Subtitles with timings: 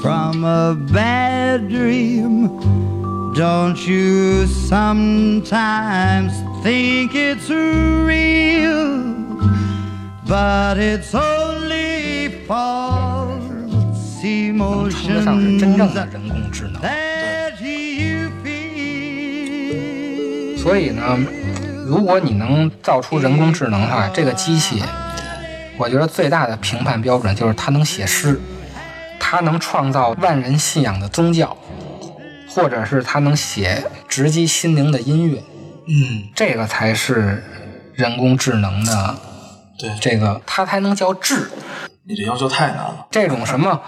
[0.00, 2.48] from a bad dream,
[3.34, 6.32] don't you sometimes
[6.62, 9.04] think it's real?
[10.26, 13.40] But it's only false
[14.22, 14.58] 称
[15.14, 16.82] 得上是真正的 emotions 人工智能。
[16.82, 20.56] that you feel.
[20.56, 21.18] 所以呢，
[21.86, 24.82] 如果你能造出人工智能的话，这个机器，
[25.78, 28.38] 我觉得最大的评判标准就是它能写诗，
[29.30, 31.56] 它能创造万人信仰的宗教，
[32.48, 35.40] 或者是他能写直击心灵的音乐，
[35.86, 37.40] 嗯，这个才是
[37.94, 39.14] 人工智能的
[39.78, 41.48] 对，这个，他才能叫智。
[42.10, 43.06] 你这要求太难了。
[43.08, 43.80] 这种什么，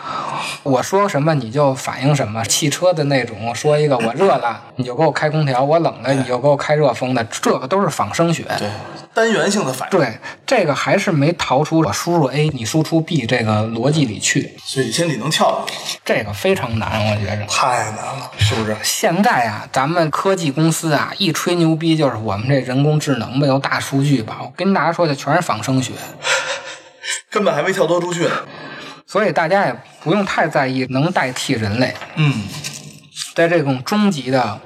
[0.63, 8.45] 我说什么你就反映什么，汽车的那种，说一个我热了，你就给我开空调；我冷了，你就给我开热风的，这个都是仿生学。
[8.57, 8.71] 对，
[9.13, 15.67] 单元性的反应。，对，这个还是没逃出我输入 A，你输出 B 这个逻辑里去，所以先得能跳
[16.05, 17.45] 这个非常难，我觉着。
[17.47, 18.77] 太难了，是不是？
[18.85, 25.93] 现在啊，咱们科技公司啊，一吹牛逼就是我们这人工智能吧，有大数据吧，我跟大家说的全是仿生学，
[27.31, 28.31] 根本还没跳脱出去呢。
[29.07, 31.95] 所以大家也不用太在意能代替人类。
[32.17, 32.45] 嗯，
[33.35, 34.61] 在这种终极的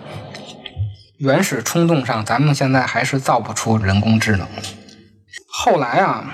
[1.18, 4.46] 原始冲动上，咱们现在还是造不出人工智能。
[5.48, 6.32] 后来啊，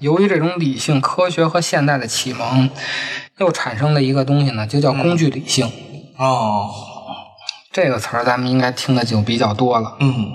[0.00, 2.70] 由于这种理性科学和现代的启蒙，
[3.36, 5.70] 又产生了一个东西呢，就叫工具理性。
[6.16, 6.70] 哦，
[7.70, 9.96] 这个词儿咱们应该听的就比较多了。
[10.00, 10.32] 嗯，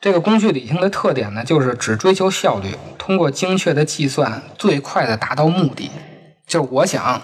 [0.00, 5.90] 这个工具理性的特点呢，就是只追求效率，通过精确的计算，最快的达到目的。
[6.46, 7.20] 就是我想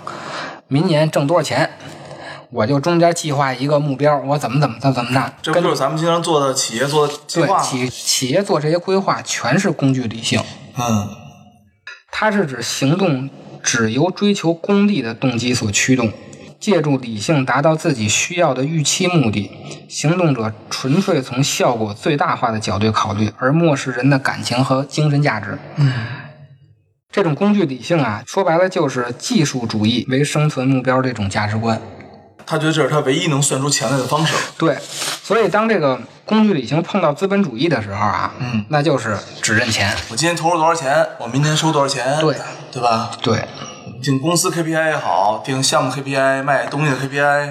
[0.69, 1.71] 明年挣多少钱，
[2.51, 7.63] 我就中间计划一个目标，我怎么怎么怎么怎么着，这不就是咱们经常做的企业做的计对划吗？
[7.63, 10.39] 企企业做这些规划全是工具理性，
[10.79, 11.09] 嗯，
[12.11, 13.31] 它是指行动
[13.63, 16.13] 只由追求功利的动机所驱动，
[16.59, 19.50] 借助理性达到自己需要的预期目的。
[19.89, 25.59] 行动者纯粹从效果最大化的角度考虑，而漠视人的感情和精神价值。
[25.77, 25.93] 嗯，
[27.11, 31.81] 这种工具理性啊，说白了就是技术主义为生存目标这种价值观。
[32.45, 34.37] 他觉得这是他唯一能算出钱来的方式。
[34.56, 39.93] 对，所以当这个工具理性碰到资本主义的时候啊，嗯那就是只认钱。
[40.11, 42.37] 我今天投入多少钱，我明天收多少钱，对，
[42.71, 43.11] 对吧？
[43.21, 43.45] 对，
[44.06, 47.50] 定公司 KPI 也好，定项目 KPI、卖东西的 KPI，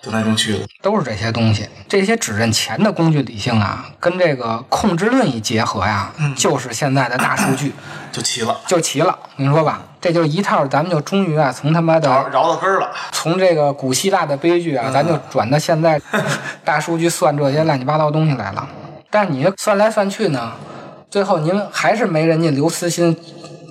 [0.00, 0.66] 定来定去的。
[0.80, 1.68] 都是这些东西。
[1.86, 7.74] 这些只认钱的工具理性啊，跟这个控制论一结合呀，就是现在的大数据，
[8.10, 9.18] 就齐了，就齐了。
[9.36, 12.90] 我跟你说吧，这就一套，咱们就终于啊，从他妈的饶到根儿了。
[13.12, 16.00] 从这个古希腊的悲剧啊，咱就转到现在
[16.64, 18.66] 大数据算这些乱七八糟东西来了。
[19.10, 20.52] 但是你算来算去呢，
[21.10, 23.14] 最后您还是没人家刘慈欣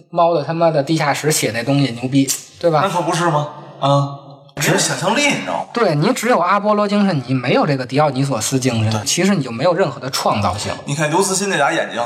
[0.09, 2.29] 猫的他妈的地下室写那东西牛逼，
[2.59, 2.89] 对吧那？
[2.89, 3.47] 可不是吗？
[3.79, 4.17] 啊，
[4.55, 5.65] 只是想象力，你知道吗？
[5.73, 10.71] 对你只有阿波罗精神，你没有这个迪奥尼索斯精神，其实你就没有任何的创造性。
[10.85, 12.01] 你看刘慈欣那俩眼睛，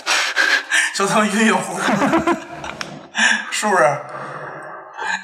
[0.94, 1.84] 就他妈晕晕乎乎的，
[3.50, 3.82] 是不是？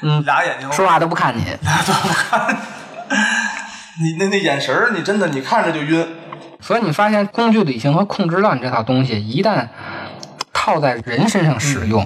[0.01, 1.43] 嗯，俩眼睛说话都不看你。
[1.61, 2.57] 俩 都不看，
[4.01, 6.05] 你那那眼神儿，你真的你看着就晕。
[6.59, 9.67] 所以你发现工具理性和控制乱这套东西，一旦
[10.63, 12.01] 套在人身上使用，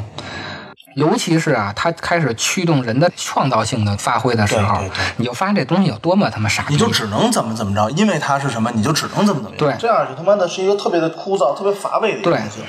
[0.95, 6.73] 尤其是啊，它开始驱动人的创造性的发挥的时候，对对对你就发现这东西有多么他妈傻逼。
[6.73, 9.67] 你就只能怎么怎么着，因为它是什么，你就只能怎么怎么着。
[9.67, 12.61] 对这样就他妈的是一个特别的枯燥、特别乏味的一个对东西。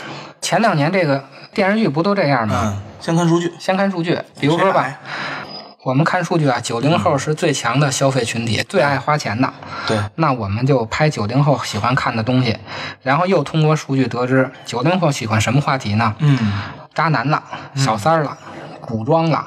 [0.43, 1.25] 前两年这个
[1.55, 2.64] 电视剧不都这样吗？
[2.67, 4.94] 嗯，先看数据，先看数据，比如说吧
[5.88, 9.50] 我们看数据啊，九零后是最强的消费群体，最爱花钱的。
[9.87, 12.55] 对，那我们就拍九零后喜欢看的东西，
[13.00, 16.14] 然后又通过数据得知九零后喜欢什么话题呢？
[16.19, 16.38] 嗯，
[16.93, 17.43] 渣男了，
[17.75, 18.37] 小三儿了，
[18.82, 19.43] 古装了，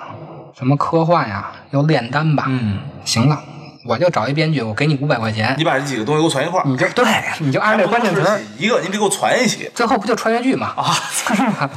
[0.57, 2.45] 什么科幻呀，又炼丹吧。
[2.47, 3.39] 嗯，行了，
[3.85, 7.05] 我就找一编剧，我给你五百块钱你，把这几个东西给我传一块儿，你就对，
[7.37, 8.21] 你就按这关键词
[8.57, 9.69] 一个，你得给我传一起。
[9.75, 10.73] 最后不就穿越剧吗？
[10.75, 11.69] 啊，是吧？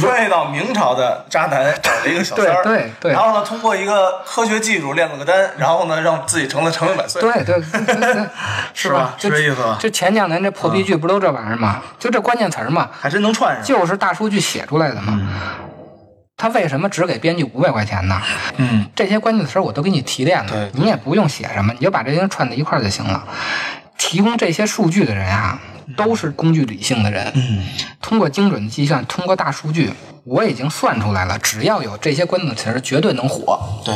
[0.00, 7.62] 穿越到明朝的渣男 找了一个小三儿，对对对然后呢，通过一个科学技术炼了个丹，然后呢，让自己成了长命百岁，对对
[8.74, 9.14] 是吧？
[9.18, 11.82] 是这意思吧就前两年这破逼剧不都这玩意儿吗？
[11.98, 13.64] 就这关键词儿嘛，还真能串上。
[13.64, 15.20] 就是大数据写出来的嘛。
[16.36, 18.20] 他为什么只给编剧五百块钱呢？
[18.56, 23.22] 嗯，这些关键词儿我都给你提炼了对，你也不用写什么，你就把这些串在一块儿就行了。
[23.96, 25.60] 提供这些数据的人啊，
[25.96, 27.30] 都是工具理性的人。
[27.34, 27.64] 嗯，
[28.00, 29.92] 通过精准的计算，通过大数据，
[30.24, 33.58] 我已经算出来了，只要有这些关键词儿，绝对能火。
[33.84, 33.94] 对，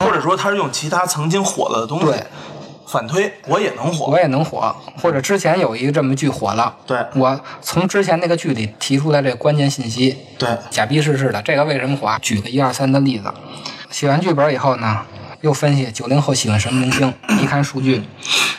[0.00, 2.22] 或者说他是用其他曾经火了的东西对
[2.86, 4.06] 反推，我也能火。
[4.06, 12.18] 我也能火，或者之前有一个这么剧火了，对我从之前那个剧里提出来这个关键信息，对，假逼试试的，这个为什么火啊？
[12.20, 13.32] 举个一二三的例子，
[13.90, 15.00] 写完剧本以后呢，
[15.44, 17.12] 又分析九零后喜欢什么明星，
[17.42, 18.02] 一看数据，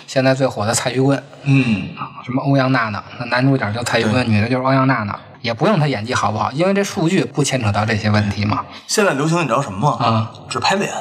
[0.05, 1.89] 现在最火的蔡徐坤，嗯，
[2.23, 8.63] 什么欧阳娜娜，那男主角叫蔡徐坤，女的就是欧阳娜娜，也不用他演技好不好，因为这数据不牵扯到这些问题嘛。
[8.85, 10.05] 现在流行你知道什么吗？
[10.05, 10.93] 啊，只拍脸。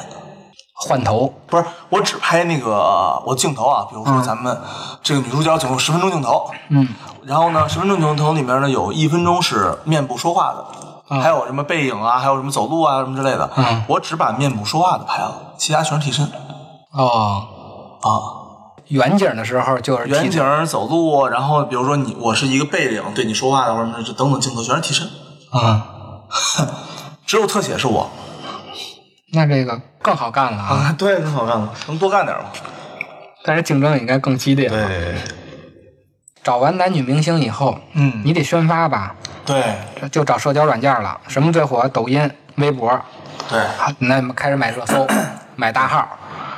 [0.73, 4.57] 换头，不是，我只拍那个我镜头啊，比如说咱们
[5.03, 6.87] 这个女主角总共十分钟镜头，嗯，
[7.25, 10.65] 然后呢，十分钟镜头里面呢有一分钟是面部说话的，
[11.07, 16.25] 还有什么背影啊，还有什么走路啊什么之类的，嗯我只把面部说话的拍了，其他全是替身
[16.91, 17.43] 哦，
[18.01, 18.09] 啊，
[18.87, 25.07] 远景的时候就是远景走路，然后比如说你我是一个背影对你说话的或者什么这等等镜头全是替身，
[25.51, 25.85] 啊，
[27.25, 28.09] 只有特写是我
[29.33, 32.45] 那这个更好干了啊，啊，对，更好干了，能多干点吗？
[33.43, 34.67] 但是竞争也应该更激烈。
[34.67, 35.15] 对对
[36.45, 39.63] 找完男女明星以后，嗯你得宣发吧，对
[39.99, 41.19] 这就找社交软件了。
[41.27, 41.87] 什么最火？
[41.87, 42.87] 抖音、微博，
[43.49, 45.07] 对啊那开始买热搜，
[45.57, 46.07] 买大号。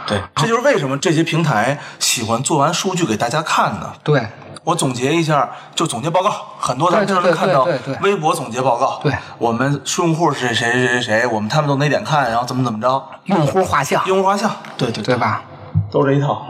[0.06, 3.94] 对，这就是为什么这些平台喜欢做完数据给大家看呢？
[4.04, 4.28] 对，
[4.66, 7.66] 我总结一下，就总结报告，很多咱们经常能看到
[8.02, 9.00] 微博总结报告。
[9.02, 15.44] 对，我们用户是谁谁谁谁谁，我们他们都哪点看，然后怎么怎么着，用户画像，用户画像，对对对，吧？
[15.90, 16.46] 都是这一套。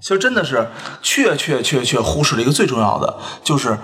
[0.00, 0.68] 其实真的是
[1.02, 3.78] 确确确确忽视了一个最重要的，就是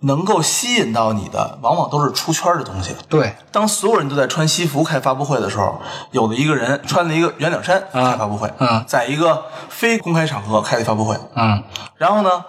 [0.00, 2.94] 能够吸引到你的，往往都是出圈的东西。
[3.08, 5.80] 对，当所有人都在穿西服开发布会的时候，
[6.12, 11.62] 有的一个人穿了一个圆领衫开发布会，嗯在一个非公开场合开的发布会，嗯，
[11.96, 12.44] 然后呢，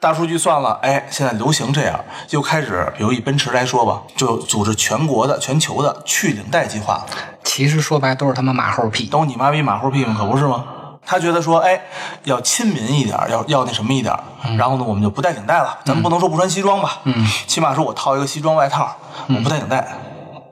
[0.00, 7.04] 大数据算了，哎，现在流行这样，又开始，比如以奔驰来说吧，就组织全国的、全球的去领带计划，
[7.44, 9.06] 其实说白都是他妈马后屁。
[9.06, 10.16] 都你妈逼马后屁吗？
[10.18, 10.64] 可不是吗？
[11.06, 11.80] 他觉得说，哎，
[12.24, 14.12] 要亲民一点，要要那什么一点，
[14.58, 15.78] 然后呢，我们就不带领带了。
[15.84, 18.94] 咱们不能说不穿西装吧，嗯，起码说我套一个西装外套，
[19.28, 19.78] 我不带领带。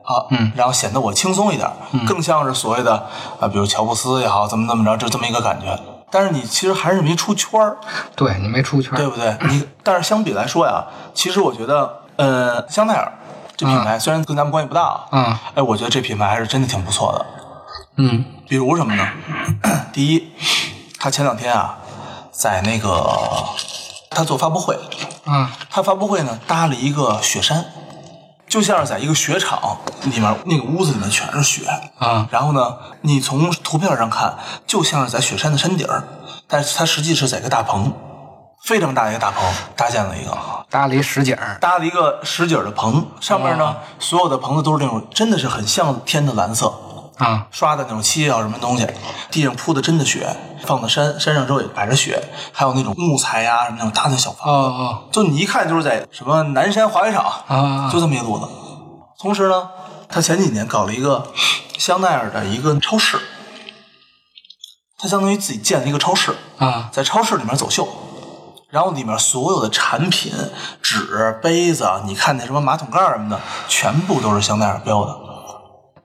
[0.04, 1.66] 啊，嗯，然后显得我轻松一点，
[2.06, 3.06] 更像是所谓的
[3.40, 5.78] 啊，比如乔布斯也好，怎么怎么着，就这么一个感觉。
[6.10, 7.78] 但是你其实还是没出圈儿，
[8.14, 9.34] 对你没出圈，对不对？
[9.48, 10.84] 你但是相比来说呀，
[11.14, 13.12] 其实我觉得，呃，香奈儿
[13.56, 17.26] 这品牌虽然跟咱们关系不大啊，嗯哎，我觉得这品牌还是真的挺不错的。
[17.96, 18.24] 嗯。
[18.46, 19.08] 比如什么呢？
[19.92, 20.32] 第一，
[20.98, 21.78] 他前两天啊，
[22.30, 23.18] 在那个
[24.10, 24.78] 他做发布会，
[25.24, 27.64] 啊他发布会呢搭了一个雪山，
[28.46, 31.62] 就像是在一个雪场里面，那个屋子里面全是雪。
[31.98, 34.36] 啊然后呢，你从图片上看，
[34.66, 36.04] 就像是在雪山的山顶儿，
[36.46, 37.94] 但是它实际是在一个大棚，
[38.62, 39.42] 非常大的一个大棚
[39.74, 40.36] 搭建了一个，
[40.68, 46.72] 搭了一实景儿，搭了一个实景儿的棚，上面呢，所有的棚子都是那种真的是很像天的蓝色，
[47.18, 47.46] 啊。
[47.50, 48.86] 刷的那种漆啊什么东西，
[49.30, 52.22] 地上铺的真的雪，放到山山上之后也摆着雪，
[52.52, 55.04] 还有那种木材呀、什么那种搭的小房子，哦哦。
[55.12, 58.48] 就你一看就是在什么南山滑雪场啊就这么一路子。
[59.18, 59.68] 同时呢，
[60.08, 61.32] 他前几年搞了一个
[61.78, 63.18] 香奈儿的一个超市，
[64.98, 66.90] 他相当于自己建了一个超市，啊。
[66.92, 67.88] 在超市里面走秀，
[68.70, 70.32] 然后里面所有的产品、
[70.82, 75.23] 纸、杯子，你看那什么马桶盖什么的，全部都是香奈儿标的。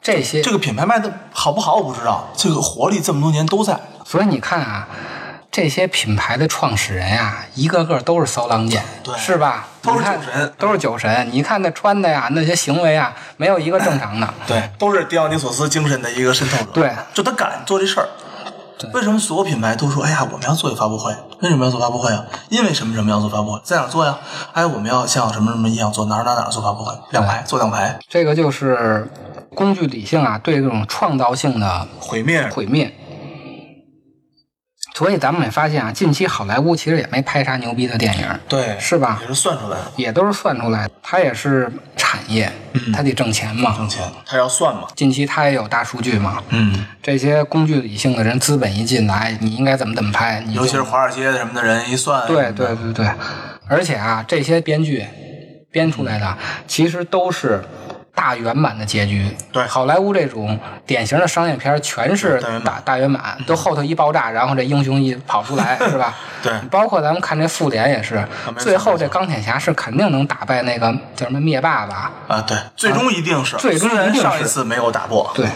[0.02, 3.80] 这些这个品牌卖的好不好我不知道，这个活力这么多年都在。
[4.06, 4.88] 所以你看啊，
[5.52, 9.68] 这些品牌的创始人呀、一个个都是骚浪贱，对是吧？
[9.82, 11.30] 都是酒神都是酒神。
[11.32, 14.34] 你看那穿的呀，那些行为啊，没有一个正常的。
[14.48, 16.72] 对，都是迪奥尼索斯精神的一个渗透者。
[16.74, 18.08] 对就他敢做这事儿。
[18.94, 21.14] 为什么所有品牌都说，哎呀，我们要做一发布会？
[21.42, 22.26] 为什么要做发布会啊？
[22.50, 23.62] 因为什么什么要做发布会？
[23.64, 24.18] 在哪做呀？
[24.54, 26.94] 哎，我们要像什么什么一样做哪儿哪儿哪儿做发布会？
[27.12, 29.10] 两排做两排，这个就是
[29.54, 32.94] 工具理性啊，对这种创造性的毁灭毁灭。
[34.96, 40.94] 所以咱们也发现啊，近期好莱坞其实也没拍啥牛逼的电影，对，是吧也是算出来的，也都是算出来的。
[41.02, 41.72] 它也是
[42.30, 42.52] 产业，
[42.94, 43.76] 他得挣钱嘛。
[43.76, 44.84] 挣钱，他要算嘛。
[44.96, 53.10] 近期他也有大数据嘛，嗯，这些工具理性的人，资本一进来，你应该怎么怎么拍，你尤其是华尔街什么的人一算，对对对对，
[53.68, 55.06] 而且啊，这些编剧
[55.72, 57.64] 编出来的其实都是
[58.14, 59.30] 大圆满的结局。
[59.52, 59.64] 对。
[59.66, 62.42] 好莱坞这种典型的商业片儿全是对。
[62.42, 66.16] 大圆满大大圆满，都后头一爆炸，然后这英雄一跑出来， 是吧？
[66.42, 66.54] 对。
[66.70, 68.24] 包括咱们看这复联也是
[68.58, 72.12] 最后这钢铁侠是肯定能打败那个叫什么灭霸吧？
[72.28, 74.22] 啊，对，最终一定是，最终一定是。
[74.22, 75.48] 上一次没有打破，对，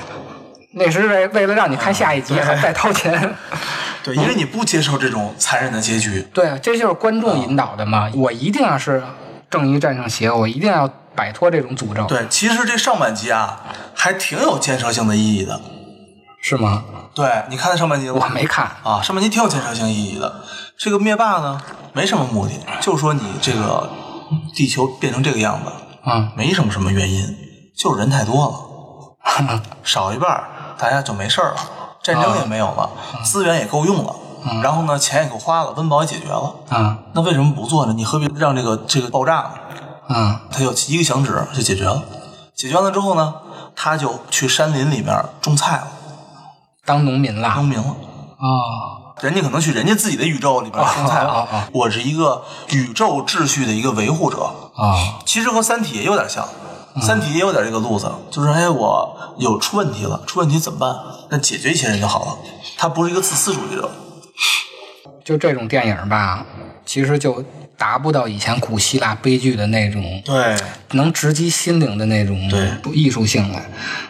[0.72, 3.34] 那是为为了让你看下一集还再掏钱。
[4.04, 8.12] 对，因为你不接受这种残忍的结局，对，这就是观众引导的嘛。
[8.14, 9.02] 我一定要是
[9.50, 13.62] 正义战胜邪恶，我一定要摆脱这种诅咒，对，其实这上半集啊，
[13.94, 15.60] 还挺有建设性的意义的。
[16.42, 16.84] 是吗？
[17.14, 18.70] 对，你看上半集了吗我没看。
[18.84, 20.42] 啊，上半集挺有建设性意义的。
[20.78, 21.62] 这个灭霸呢，
[21.94, 23.90] 没什么目的，就说你这个
[24.54, 25.72] 地球变成这个样子，
[26.06, 27.38] 嗯，没什么什么原因，
[27.78, 30.44] 就是人太多了， 少一半
[30.78, 31.58] 大家就没事儿了，
[32.02, 32.90] 战争也没有了，
[33.24, 34.14] 资源也够用了，
[34.62, 36.54] 然后呢，钱也够花了，温饱也解决了。
[36.70, 37.94] 啊那为什么不做呢？
[37.94, 39.52] 你何必让这个这个爆炸呢？
[40.08, 42.04] 啊他就一个响指就解决了。
[42.56, 43.34] 解决完了之后呢，
[43.76, 45.88] 他就去山林里面种菜了，
[46.86, 47.96] 当农民了农民了。
[48.40, 51.48] 哦人家可能去人家自己的宇宙里边种菜了。
[51.72, 56.46] 我是一个宇宙秩序的一个维护者，啊其实和《三体》也有点像，
[57.00, 60.96] 三体》也有点这个路子，就是哎，我有出问题了，出问题怎么办？
[61.30, 62.38] 那解决一些人就好了。
[62.76, 63.90] 他不是一个自私主义者，
[65.24, 66.46] 就这种电影吧，
[66.86, 67.44] 其实就
[67.78, 70.56] 达不到以前古希腊悲剧的那种对。
[70.92, 72.70] 能直击心灵的那种对。
[72.94, 73.62] 艺术性了。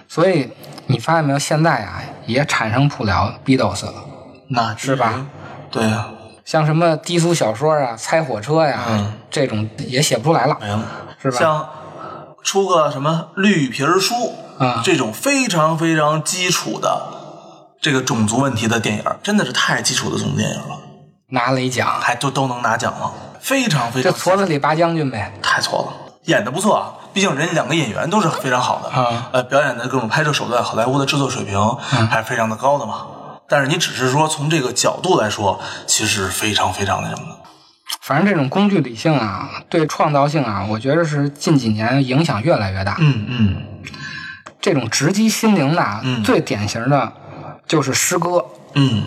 [0.07, 0.49] 所以
[0.87, 3.93] 你发现没有，现在啊也产生不了 Beatles 了，
[4.49, 5.27] 那是吧？
[5.71, 6.11] 对啊、
[6.45, 9.13] 像什么低俗小说啊、猜火车呀、嗯。
[9.31, 10.57] 这种也写不出来了。
[11.21, 11.37] 是吧？
[11.39, 11.69] 像
[12.43, 17.01] 出个什么绿皮书啊这种非常非常基础的
[17.81, 20.79] 这个种族问题的电影，真的是太基础的种族电影了，
[21.33, 23.11] 拿了一奖，还都都能拿奖了，
[23.41, 25.33] 非常非这常矬子里拔将军呗。
[25.41, 25.93] 太矬了，
[26.25, 31.57] 演的不错啊，毕竟人家两个演员都是非常好的，啊呃，表演的各种拍摄手段，好莱坞的制作水平
[31.93, 33.07] 嗯还是非常的高的嘛。
[33.49, 37.37] 但是你只是说从这个角度来说，其实非常非常那什么的。
[38.01, 42.95] 反正这种工具理性啊，对创造性啊，我觉得是近几年影响越来越大。
[42.99, 43.57] 嗯嗯
[44.61, 47.11] 这种直击心灵的最典型的
[47.67, 48.45] 就是诗歌。
[48.75, 49.03] 嗯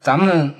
[0.00, 0.54] 咱们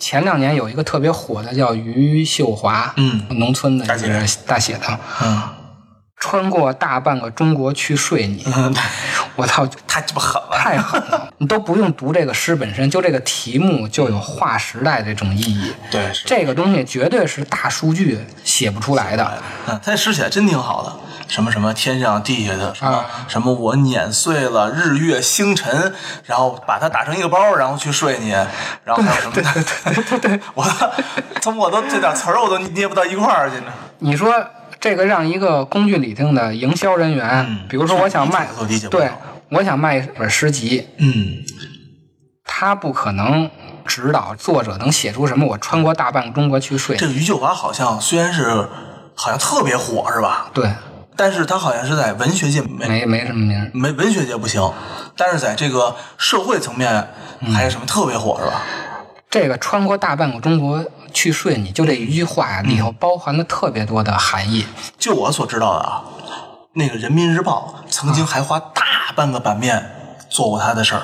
[0.00, 3.22] 前两年有一个特别火的叫余秀华，嗯。
[3.38, 5.42] 农村的大写的大写的，嗯
[6.20, 8.72] 穿过大半个中国去睡你，嗯，
[9.34, 10.50] 我操，太鸡巴狠了。
[10.52, 11.26] 太狠了！
[11.38, 15.72] 你都不用读这个诗本身，就这个题目就有划时代这种意义。
[15.90, 19.42] 对，这个东西绝对是大数据写不出来的。
[19.66, 20.92] 嗯，他诗起来真挺好的，
[21.26, 25.94] 什么什么天上地下的，什么、啊什么我碾碎了日月星辰，
[26.26, 28.28] 然后把它打成一个包，然后去睡你，
[28.84, 29.42] 然后还有什么的，
[29.94, 30.64] 对对对， 我
[31.40, 33.72] 从 我都这点词儿我都捏不到一块儿去呢。
[34.00, 34.34] 你说
[34.80, 38.48] 这个让一个工具理性的营销人员，嗯比如说我想卖
[38.90, 39.10] 对，
[39.50, 41.44] 我想卖一本诗集，嗯，
[42.44, 43.50] 他不可能
[43.84, 47.06] 指导作者能写出什么我穿过大半个中国去睡这。
[47.06, 48.68] 个余秀华好像虽然是
[49.14, 50.50] 好像特别火是吧？
[50.54, 50.72] 对，
[51.14, 53.70] 但是他好像是在文学界没没没什么名。
[53.74, 54.72] 没文学界不行，
[55.14, 57.10] 但是在这个社会层面
[57.52, 58.62] 还是什么特别火是吧？
[59.28, 64.66] 这个穿过大半个中国去睡你，就这一句话呀，里头包含了特别多的含义。
[64.98, 66.02] 就我所知道的啊，
[66.74, 68.82] 那个人民日报曾经还花大
[69.14, 69.90] 半个版面
[70.28, 71.02] 做过他的事儿，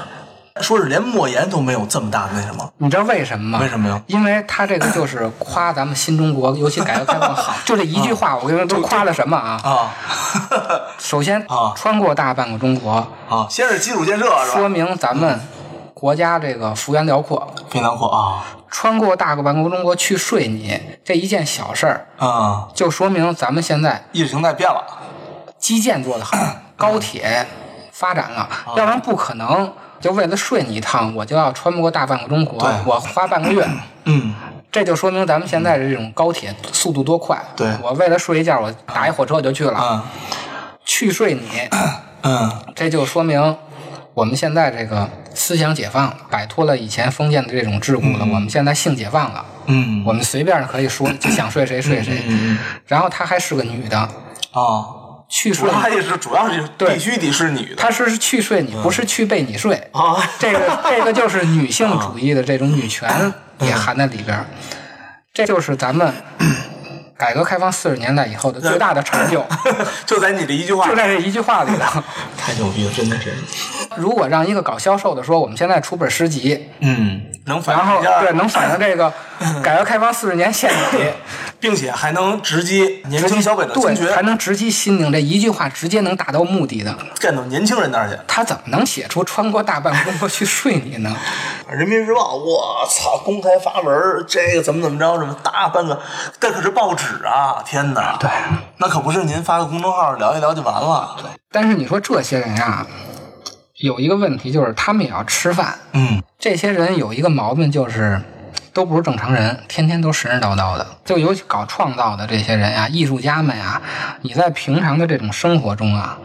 [0.62, 2.70] 说是连莫言都没有这么大的那什么。
[2.78, 3.58] 你知道为什么吗？
[3.60, 4.00] 为什么呀？
[4.06, 9.60] 因为他这个就是夸咱们新中国，尤其改革开放好， 就这一句话，我跟你说都夸了什么啊？
[9.62, 9.94] 啊
[10.98, 12.92] 首先啊穿过大半个中国，
[13.28, 13.46] 啊！
[13.50, 14.68] 先是基础建设是说？
[14.68, 15.40] 明咱们
[15.94, 17.54] 国家这个幅员辽阔。
[17.70, 22.68] 非常阔啊穿过大半个中国去睡你这一件小事儿，啊！
[22.74, 24.84] 就说明咱们现在意识形态变了，
[25.58, 26.36] 基建做得好，
[26.76, 27.46] 高铁
[27.92, 29.72] 发展了，要不然不可能。
[29.98, 33.66] 就为了睡你一趟，我就要穿过大半个中国，我花半个月，
[34.04, 34.34] 嗯，
[34.70, 37.42] 这就说明咱们现在的这种高铁速度多快。
[37.56, 39.78] 对我为了睡一觉，我打一火车我就去了。
[39.80, 40.02] 嗯
[40.88, 41.48] 去睡你，
[42.22, 43.56] 嗯这就说明
[44.16, 48.20] 我们现在这个思想解放，摆脱了以前封建的这种桎梏了。
[48.20, 52.22] 我们现在性解放了，嗯，我们随便可以说就想睡谁睡谁。
[52.26, 52.56] 嗯
[52.86, 59.76] 然后她还是个女的，啊，去睡她，也是主要是对必须得是女的她是去睡你，不是去被你睡。
[59.92, 60.16] 啊。
[60.40, 63.30] 这个这个就是女性主义的这种女权
[63.60, 64.46] 也含在里边儿，
[65.34, 66.10] 这就是咱们
[67.16, 69.44] 改革开放四十年代以后的最大的成就，
[70.04, 72.02] 就在你的一句话就，在这一句话里头。
[72.36, 73.32] 太牛逼了，真的是。
[73.96, 79.12] 如果让一个搞销售的说，我们现在出本诗集，嗯，能反然后映一下对能反映这个
[79.64, 80.98] 改革开放四十年现底，
[81.58, 86.94] 并且还能直击年轻小北的心对，还，能直击心灵，这一句话直接能达到目的的。
[87.18, 88.18] 干到年轻人那儿去。
[88.28, 91.16] 他怎么能写出穿过大半中国去睡你呢？
[91.70, 96.00] 人民日报，我操，公开发文儿，这个怎么怎么着，什么大半个，
[96.38, 97.62] 这可是报纸啊！
[97.66, 98.30] 天哪，对，
[98.76, 101.16] 那可不是您发个公众号聊一聊就完了。
[101.18, 102.86] 对，但是你说这些人啊，
[103.78, 105.78] 有一个问题就是他们也要吃饭。
[105.92, 108.20] 嗯，这些人有一个毛病就是。
[108.72, 110.86] 都不是正常人，天天都神神叨叨的。
[111.02, 113.80] 就尤其搞创造的这些人呀、艺术家们呀，
[114.20, 116.18] 你在平常的这种生活中啊，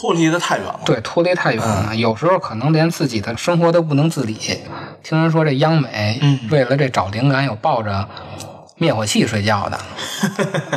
[0.00, 0.78] 脱离的太远了。
[0.84, 4.38] 对，脱离太远了，有时候可能连自己的生活都不能自理。
[5.02, 8.08] 听人说这央美，嗯为了这找灵感，有抱着
[8.76, 9.78] 灭火器睡觉的。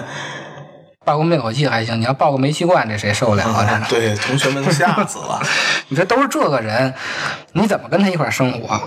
[1.05, 3.85] 抱个灭火器还行，你要抱个煤气罐，这谁受得了啊？
[3.87, 5.39] 这 对，同学们都吓死了。
[5.89, 6.91] 你说都是这个人，
[7.53, 8.81] 你怎么跟他一块生活？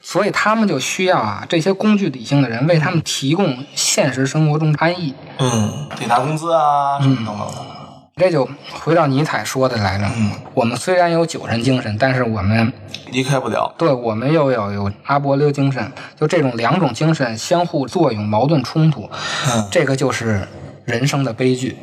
[0.00, 5.14] 所以他们就需要啊，这些工具理性的人为他们提供现实生活中的安逸。
[5.38, 7.77] 嗯，得拿工资啊，什么等等的。
[8.18, 8.48] 这就
[8.80, 10.04] 回到尼采说的来着。
[10.16, 12.72] 嗯我们虽然有酒神精神，但是我们
[13.12, 13.72] 离开不了。
[13.78, 19.08] 对我们又要有阿波罗精神，就这种两种精神相互作用、矛盾冲突，
[19.48, 20.46] 嗯这个就是
[20.84, 21.78] 人生的悲剧。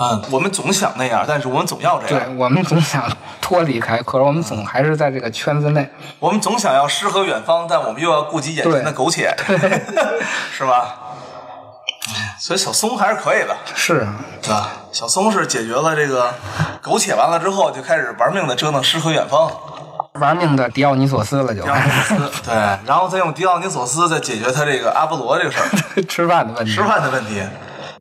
[0.00, 2.36] 嗯，我们总想那样，但是我们总要这样对。
[2.36, 3.10] 我们总想
[3.40, 5.88] 脱离开，可是我们总还是在这个圈子内。
[6.20, 9.34] 我们总想要诗和远方，但我们又要顾及眼前的苟且，
[10.56, 10.94] 是吧？
[12.38, 14.70] 所以小松还是可以的，是啊，对吧？
[14.92, 16.34] 小松是解决了这个
[16.82, 19.50] 苟且完了之后，就开始玩命的折腾诗和远方。
[20.14, 22.54] 玩命的迪奥尼索斯了就迪奥尼索斯，对，
[22.86, 26.72] 然后再用迪奥尼索斯再解决他这个阿波罗这个事儿， 吃饭的问题。
[26.72, 27.42] 吃饭的问题。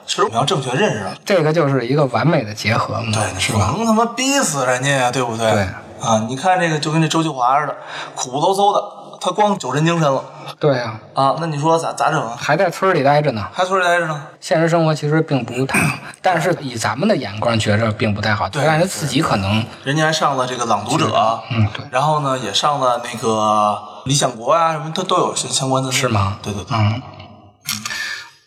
[0.08, 3.74] 吃我们要正确认识，这个就是一个完美的结合嘛，对，是吧？
[3.76, 5.52] 能他妈逼死人家呀，对不对？
[5.52, 5.62] 对
[6.00, 7.76] 啊，你看这个就跟这周秀华似的，
[8.16, 8.82] 苦不嗖嗖的，
[9.20, 10.24] 他光酒神精神了
[10.60, 12.36] 对啊，啊，那你说咋咋整啊？
[12.40, 13.48] 还在村里待着呢。
[13.52, 14.28] 还村里待着呢？
[14.40, 21.08] 现实生活其实并不太好，但是以咱们的眼光觉着并不太好，对但是自己可能人家还上了这个《朗读者》，
[21.52, 25.92] 嗯对然后呢也上了那个《理想国》啊，什么都都有些相关的。
[25.92, 27.02] 是吗对对对，嗯，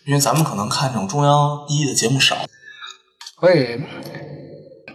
[0.07, 2.37] 因为咱们可能看这种中央一的节目少。
[3.41, 3.83] 所以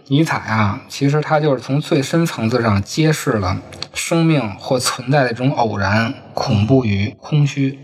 [0.08, 3.56] 尼采啊，其实他就是从最深层次上揭示了
[3.92, 7.78] 生命或存在的这种偶然、恐怖与空虚。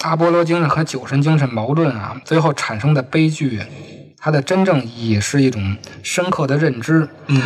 [0.00, 3.62] 阿波罗精神和酒神精神矛盾啊，最后产生的悲剧，
[4.18, 7.42] 它的真正意义是一种深刻的认知，嗯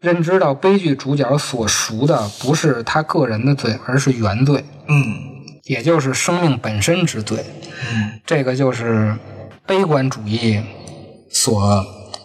[0.00, 5.14] 认知到悲剧主角所赎的不是他个人的罪，而是原罪，嗯
[5.64, 7.38] 也就是生命本身之罪。
[7.92, 9.16] 嗯这个就是
[9.66, 10.60] 悲观主义
[11.30, 11.84] 所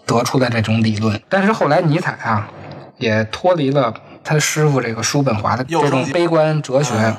[0.10, 1.22] 得出的这种理论。
[1.30, 2.50] 但是后来尼采啊，
[2.98, 3.94] 也脱离了
[4.24, 7.16] 他师傅这个叔本华的这种悲观哲学嗯，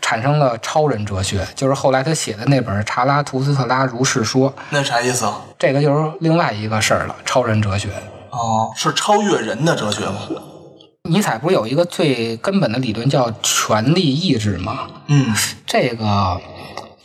[0.00, 5.40] 产生了超人哲学，就是后来他写的那本《查拉图斯特拉如是说》，那啥意思啊？
[5.58, 7.88] 这个就是另外一个事儿了，超人哲学。
[8.30, 10.20] 哦，是超越人的哲学吗？
[11.08, 14.80] 尼采不是有一个最根本的理论叫权力意志吗？
[15.06, 15.34] 嗯
[15.66, 16.38] 这个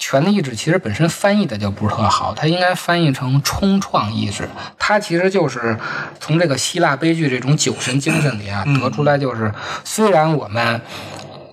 [0.06, 4.50] 权的意志其实本身翻译的就不是特好，它应该翻译成冲创意志。
[4.78, 5.78] 它其实就是
[6.20, 9.50] 从这个希腊悲剧这种酒神精神里啊得出来，就是
[9.86, 10.82] 虽然我们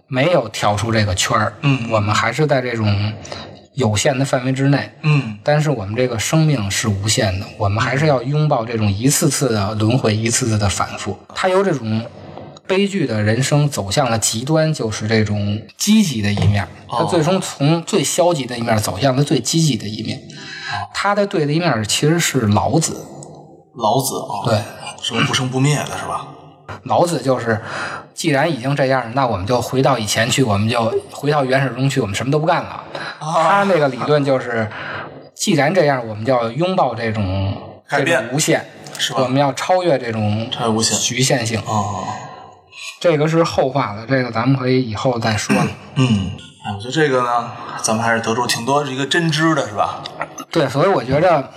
[0.09, 3.13] 没有跳出这个圈儿，嗯我们还是在这种
[3.75, 4.91] 有限的范围之内。
[5.03, 11.17] 嗯但是我们这个生命是无限的，我们还是要拥抱这种一次次的轮回，一次次的反复。
[11.37, 12.05] 它由这种
[12.71, 16.69] 悲剧的人生走向了极端，就是这种积极的一面。
[16.89, 20.23] 他最终从最消极的一面走向了最积极的一面。
[20.95, 23.05] 他的对立一面其实是老子，
[23.75, 24.63] 老子啊，对，
[25.03, 26.29] 什么不生不灭的是吧？
[26.85, 27.61] 老子就是，
[28.15, 32.85] 既然已经这样，那我们就回到以前去，我们就回到原始中去，我们什么都不干了。
[33.19, 34.71] 他那个理论就是，
[35.35, 37.53] 既然这样，我们就要拥抱这种
[38.33, 38.65] 无限，
[38.97, 41.61] 是吧我们要超越这种超越无限局限性。
[41.67, 42.05] 哦，
[42.99, 45.67] 这个是后话了，这个咱们可以以后再说了。
[45.95, 46.33] 嗯，
[46.65, 47.51] 哎，我觉得这个呢，
[47.83, 50.01] 咱们还是得出挺多一个真知的，是吧？
[50.51, 51.49] 对，所以我觉着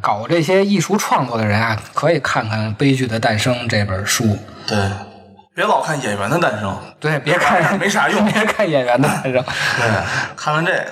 [0.00, 4.24] 搞这些艺术创作的人啊，可以看看《悲剧的诞生》这本书。
[4.66, 4.78] 对，
[5.54, 9.32] 别老看演员的诞生，对，别看没啥用 别看演员的诞生。
[9.32, 10.04] 对，
[10.36, 10.86] 看看这个，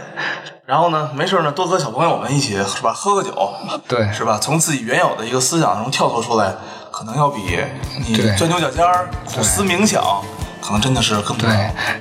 [0.67, 3.55] 然后呢，没事呢，多和小朋友们一起是吧，喝个酒，
[3.89, 4.39] 对，是吧？
[4.41, 6.55] 从自己原有的一个思想中跳脱出来，
[6.97, 7.43] 可能要比
[7.99, 10.03] 你钻牛角尖儿、苦思冥想，
[10.63, 11.51] 可能真的是更对，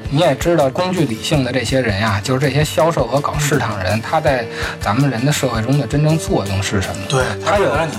[0.10, 4.48] 你也知道，工具理性的这些人呀、就是这些销售和搞市场人，他在
[4.80, 7.04] 咱们人的社会中的真正作用是什么？
[7.10, 7.92] 对，他有让你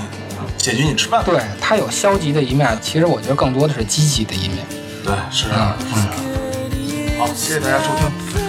[0.56, 1.22] 解决你吃饭。
[1.22, 4.64] 对他有消极的一面，其实我觉得更多的是积极的一面。
[5.04, 7.18] 对，是啊，嗯嗯。
[7.18, 8.45] 好，谢谢大家收听。